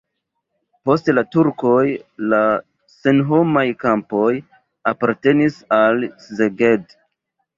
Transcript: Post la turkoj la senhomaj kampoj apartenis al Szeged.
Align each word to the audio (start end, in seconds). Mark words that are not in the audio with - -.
Post 0.89 1.09
la 1.15 1.23
turkoj 1.33 1.81
la 2.31 2.39
senhomaj 2.93 3.63
kampoj 3.83 4.31
apartenis 4.93 5.59
al 5.81 6.05
Szeged. 6.29 6.97